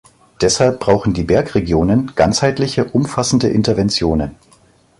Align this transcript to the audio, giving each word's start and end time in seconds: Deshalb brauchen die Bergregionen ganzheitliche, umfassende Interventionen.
Deshalb 0.41 0.79
brauchen 0.79 1.13
die 1.13 1.21
Bergregionen 1.21 2.13
ganzheitliche, 2.15 2.85
umfassende 2.85 3.49
Interventionen. 3.49 4.33